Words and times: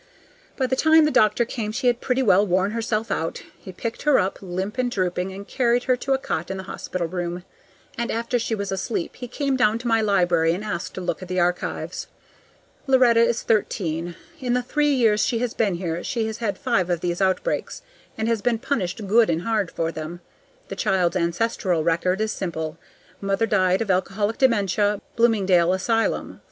By 0.57 0.65
the 0.65 0.75
time 0.75 1.05
the 1.05 1.11
doctor 1.11 1.45
came 1.45 1.71
she 1.71 1.85
had 1.85 2.01
pretty 2.01 2.23
well 2.23 2.43
worn 2.43 2.71
herself 2.71 3.11
out. 3.11 3.43
He 3.59 3.71
picked 3.71 4.01
her 4.01 4.17
up, 4.17 4.39
limp 4.41 4.79
and 4.79 4.89
drooping, 4.89 5.31
and 5.31 5.47
carried 5.47 5.83
her 5.83 5.95
to 5.97 6.13
a 6.13 6.17
cot 6.17 6.49
in 6.49 6.57
the 6.57 6.63
hospital 6.63 7.05
room; 7.05 7.43
and 7.99 8.09
after 8.09 8.39
she 8.39 8.55
was 8.55 8.71
asleep 8.71 9.17
he 9.17 9.27
came 9.27 9.55
down 9.55 9.77
to 9.77 9.87
my 9.87 10.01
library 10.01 10.53
and 10.55 10.63
asked 10.63 10.95
to 10.95 11.01
look 11.01 11.21
at 11.21 11.27
the 11.27 11.39
archives. 11.39 12.07
Loretta 12.87 13.21
is 13.21 13.43
thirteen; 13.43 14.15
in 14.39 14.53
the 14.53 14.63
three 14.63 14.91
years 14.91 15.23
she 15.23 15.37
has 15.37 15.53
been 15.53 15.75
here 15.75 16.03
she 16.03 16.25
has 16.25 16.39
had 16.39 16.57
five 16.57 16.89
of 16.89 17.01
these 17.01 17.21
outbreaks, 17.21 17.83
and 18.17 18.27
has 18.27 18.41
been 18.41 18.57
punished 18.57 19.05
good 19.05 19.29
and 19.29 19.43
hard 19.43 19.69
for 19.69 19.91
them. 19.91 20.21
The 20.69 20.75
child's 20.75 21.15
ancestral 21.15 21.83
record 21.83 22.19
is 22.21 22.31
simple: 22.31 22.79
"Mother 23.21 23.45
died 23.45 23.83
of 23.83 23.91
alcoholic 23.91 24.39
dementia, 24.39 24.99
Bloomingdale 25.15 25.73
Asylum. 25.73 26.39